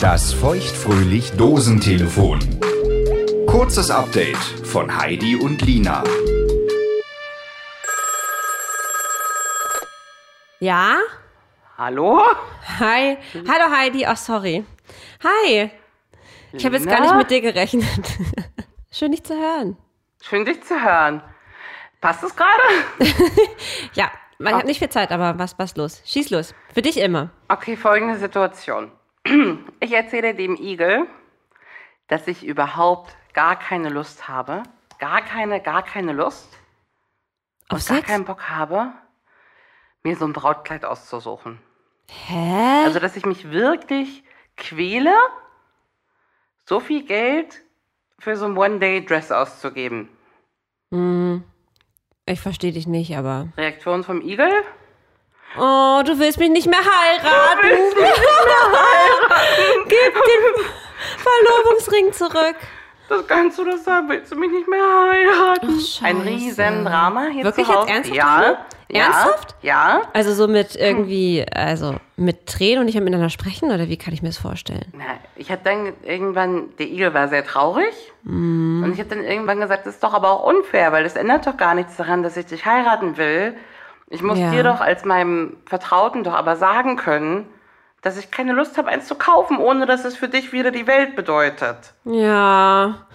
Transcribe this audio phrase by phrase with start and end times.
[0.00, 2.38] Das feuchtfröhlich Dosentelefon.
[3.46, 6.02] Kurzes Update von Heidi und Lina.
[10.60, 10.96] Ja?
[11.76, 12.22] Hallo?
[12.78, 13.18] Hi.
[13.46, 14.06] Hallo Heidi.
[14.06, 14.64] Ach, sorry.
[15.22, 15.70] Hi.
[16.52, 17.84] Ich habe jetzt gar nicht mit dir gerechnet.
[18.92, 19.76] Schön, dich zu hören.
[20.22, 21.22] Schön, dich zu hören.
[22.00, 22.62] Passt es gerade?
[23.92, 26.00] Ja, ich habe nicht viel Zeit, aber was, was los?
[26.06, 26.54] Schieß los.
[26.72, 27.30] Für dich immer.
[27.48, 28.90] Okay, folgende Situation.
[29.80, 31.06] Ich erzähle dem Igel,
[32.06, 34.62] dass ich überhaupt gar keine Lust habe.
[34.98, 36.58] Gar keine, gar keine Lust.
[37.70, 38.92] Auf und gar keinen Bock habe,
[40.02, 41.58] mir so ein Brautkleid auszusuchen.
[42.10, 42.84] Hä?
[42.84, 44.24] Also, dass ich mich wirklich
[44.56, 45.14] quäle,
[46.66, 47.62] so viel Geld
[48.18, 50.08] für so ein One-Day-Dress auszugeben.
[52.26, 53.48] Ich verstehe dich nicht, aber.
[53.56, 54.50] Reaktion vom Igel?
[55.56, 57.68] Oh, du willst mich nicht mehr heiraten.
[57.68, 58.06] Gib den
[61.80, 62.56] Verlobungsring zurück.
[63.08, 65.66] Das kannst du das sagen, willst du mich nicht mehr heiraten?
[65.68, 66.24] Ach, Ein Scheiße.
[66.26, 67.90] riesen Drama hier Wirklich zu jetzt Hause.
[67.90, 68.56] ernsthaft, Ja,
[68.88, 69.54] ja, Ernsthaft?
[69.62, 70.02] Ja.
[70.12, 74.14] Also so mit irgendwie, also mit Tränen und nicht mehr miteinander sprechen oder wie kann
[74.14, 74.84] ich mir das vorstellen?
[74.96, 78.82] Na, ich habe dann irgendwann, der Igel war sehr traurig Mhm.
[78.84, 81.46] und ich habe dann irgendwann gesagt, das ist doch aber auch unfair, weil das ändert
[81.48, 83.56] doch gar nichts daran, dass ich dich heiraten will.
[84.08, 84.50] Ich muss Ja.
[84.52, 87.48] dir doch als meinem Vertrauten doch aber sagen können,
[88.02, 90.86] dass ich keine Lust habe, eins zu kaufen, ohne dass es für dich wieder die
[90.86, 91.94] Welt bedeutet.
[92.04, 93.06] Ja.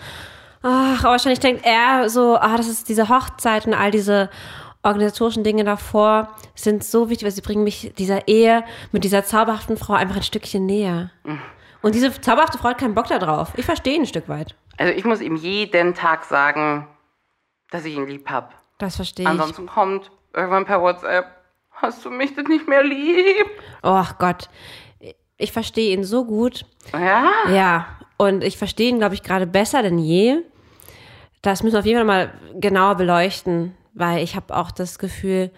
[0.62, 4.30] Ach, aber wahrscheinlich denkt er so, ah, das ist diese Hochzeit und all diese
[4.84, 9.78] organisatorischen Dinge davor sind so wichtig, weil sie bringen mich dieser Ehe mit dieser zauberhaften
[9.78, 11.10] Frau einfach ein Stückchen näher.
[11.82, 13.54] Und diese zauberhafte Frau hat keinen Bock da drauf.
[13.58, 14.56] Ich verstehe ein Stück weit.
[14.78, 16.88] Also ich muss ihm jeden Tag sagen,
[17.72, 18.50] dass ich ihn lieb habe.
[18.78, 19.30] Das verstehe ich.
[19.30, 21.26] Ansonsten kommt irgendwann per WhatsApp,
[21.86, 23.46] hast du mich denn nicht mehr lieb?
[23.84, 24.50] Oh Gott.
[25.38, 26.66] Ich verstehe ihn so gut.
[26.94, 30.38] Ja, Ja, und ich verstehe ihn, glaube ich, gerade besser denn je.
[31.42, 35.52] Das müssen wir auf jeden Fall mal genauer beleuchten, weil ich habe auch das Gefühl,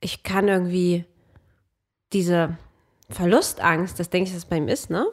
[0.00, 1.04] ich kann irgendwie
[2.12, 2.56] diese
[3.10, 5.06] Verlustangst, das denke ich, dass es bei ihm ist, ne?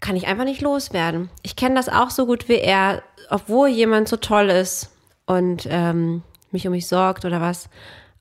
[0.00, 1.30] Kann ich einfach nicht loswerden.
[1.42, 4.90] Ich kenne das auch so gut wie er, obwohl jemand so toll ist
[5.26, 7.68] und ähm, mich um mich sorgt oder was.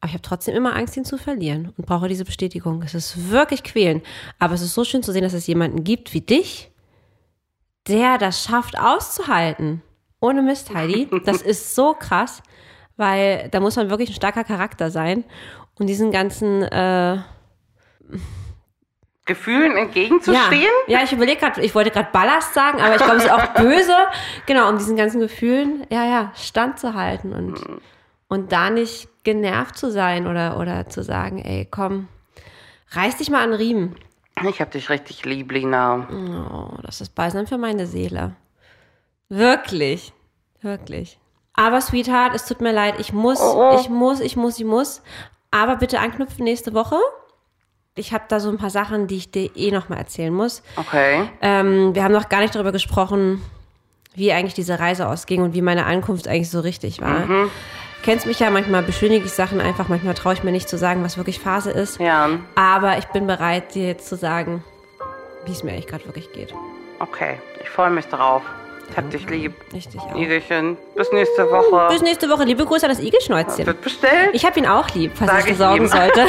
[0.03, 2.84] Aber ich habe trotzdem immer Angst, ihn zu verlieren und brauche diese Bestätigung.
[2.84, 4.06] Es ist wirklich quälend.
[4.38, 6.69] Aber es ist so schön zu sehen, dass es jemanden gibt wie dich,
[7.88, 9.81] der das schafft auszuhalten.
[10.19, 11.08] Ohne Mist, Heidi.
[11.24, 12.44] Das ist so krass,
[12.97, 15.24] weil da muss man wirklich ein starker Charakter sein.
[15.80, 17.19] Und diesen ganzen äh,
[19.24, 20.68] Gefühlen entgegenzustehen.
[20.88, 23.31] ja, ja, ich überlege gerade, ich wollte gerade Ballast sagen, aber ich glaube, es ist
[23.31, 23.96] auch böse.
[24.47, 27.80] Genau, um diesen ganzen Gefühlen, ja, ja, standzuhalten und,
[28.33, 32.07] und da nicht genervt zu sein oder, oder zu sagen, ey, komm,
[32.91, 33.95] reiß dich mal an den Riemen.
[34.49, 36.07] Ich hab dich richtig lieb, Lina.
[36.51, 38.35] Oh, das ist Beisam für meine Seele.
[39.29, 40.13] Wirklich,
[40.61, 41.19] wirklich.
[41.53, 43.77] Aber Sweetheart, es tut mir leid, ich muss, Oh.
[43.79, 45.01] ich muss, ich muss, ich muss.
[45.51, 46.97] Aber bitte anknüpfen nächste Woche.
[47.95, 50.63] Ich habe da so ein paar Sachen, die ich dir eh noch mal erzählen muss.
[50.77, 51.29] Okay.
[51.41, 53.39] Ähm, wir haben noch gar nicht darüber gesprochen,
[54.15, 57.27] wie eigentlich diese Reise ausging und wie meine Ankunft eigentlich so richtig war.
[58.03, 61.03] Kennst mich ja, manchmal beschönige ich Sachen einfach, manchmal traue ich mir nicht zu sagen,
[61.03, 62.00] was wirklich Phase ist.
[62.00, 64.62] Ja, Aber ich bin bereit, dir jetzt zu sagen,
[65.46, 66.53] wie es mir eigentlich gerade wirklich geht.
[67.00, 67.40] okay.
[67.62, 68.42] Ich freue mich drauf.
[68.92, 69.53] Ich hab dich lieb.
[69.74, 70.13] Ich dich auch.
[70.16, 70.78] Igelchen.
[70.97, 71.88] Bis nächste Woche.
[71.90, 72.44] Bis nächste Woche.
[72.44, 73.66] Liebe Grüße an das Igelschnäuzchen.
[73.66, 74.31] Wird bestellt.
[74.34, 75.88] Ich habe ihn auch lieb, falls Sag ich dir ich sorgen ihm.
[75.88, 76.28] sollte.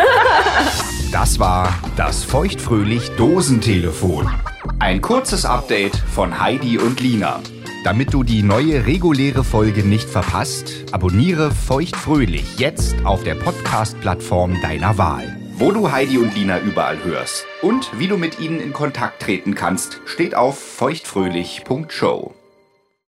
[1.11, 4.31] Das war das feuchtfröhlich Dosentelefon.
[4.79, 7.41] Ein kurzes Update von Heidi und Lina.
[7.85, 14.97] Damit du die neue reguläre Folge nicht verpasst, abonniere feuchtfröhlich jetzt auf der Podcast-Plattform deiner
[14.97, 15.39] Wahl.
[15.59, 19.55] Wo du Heidi und Lina überall hörst und wie du mit ihnen in Kontakt treten
[19.55, 22.33] kannst, steht auf feuchtfröhlich.show.